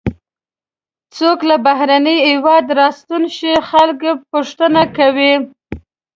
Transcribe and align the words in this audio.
څوک 1.17 1.39
له 1.49 1.55
بهرني 1.65 2.17
هېواده 2.29 2.71
راستون 2.81 3.23
شي 3.37 3.53
خلک 3.69 3.99
پوښتنې 4.31 4.83
کوي. 4.97 5.33